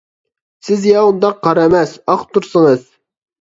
سىز 0.67 0.87
يا 0.91 1.03
ئۇنداق 1.09 1.37
قارا 1.49 1.67
ئەمەس، 1.67 1.93
ئاق 2.15 2.25
تۇرسىڭىز. 2.33 2.89